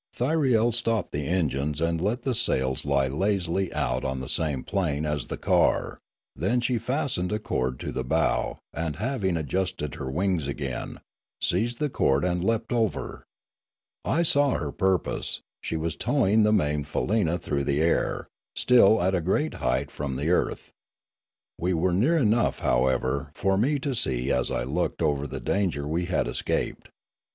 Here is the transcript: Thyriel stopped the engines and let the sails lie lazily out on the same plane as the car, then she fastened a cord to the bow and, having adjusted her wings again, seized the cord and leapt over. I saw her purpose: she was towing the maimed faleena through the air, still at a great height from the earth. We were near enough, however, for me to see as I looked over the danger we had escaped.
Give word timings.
Thyriel 0.15 0.71
stopped 0.71 1.11
the 1.11 1.27
engines 1.27 1.79
and 1.79 2.01
let 2.01 2.23
the 2.23 2.33
sails 2.33 2.87
lie 2.87 3.07
lazily 3.07 3.71
out 3.71 4.03
on 4.03 4.19
the 4.19 4.27
same 4.27 4.63
plane 4.63 5.05
as 5.05 5.27
the 5.27 5.37
car, 5.37 5.99
then 6.35 6.59
she 6.59 6.79
fastened 6.79 7.31
a 7.31 7.37
cord 7.37 7.79
to 7.81 7.91
the 7.91 8.03
bow 8.03 8.57
and, 8.73 8.95
having 8.95 9.37
adjusted 9.37 9.93
her 9.93 10.09
wings 10.09 10.47
again, 10.47 10.97
seized 11.39 11.77
the 11.77 11.87
cord 11.87 12.25
and 12.25 12.43
leapt 12.43 12.73
over. 12.73 13.23
I 14.03 14.23
saw 14.23 14.55
her 14.55 14.71
purpose: 14.71 15.41
she 15.61 15.75
was 15.77 15.95
towing 15.95 16.41
the 16.41 16.51
maimed 16.51 16.87
faleena 16.87 17.39
through 17.39 17.65
the 17.65 17.79
air, 17.81 18.27
still 18.55 19.03
at 19.03 19.13
a 19.13 19.21
great 19.21 19.53
height 19.61 19.91
from 19.91 20.15
the 20.15 20.31
earth. 20.31 20.71
We 21.59 21.75
were 21.75 21.93
near 21.93 22.17
enough, 22.17 22.57
however, 22.61 23.29
for 23.35 23.55
me 23.55 23.77
to 23.77 23.93
see 23.93 24.31
as 24.31 24.49
I 24.49 24.63
looked 24.63 25.03
over 25.03 25.27
the 25.27 25.39
danger 25.39 25.87
we 25.87 26.05
had 26.05 26.27
escaped. 26.27 26.89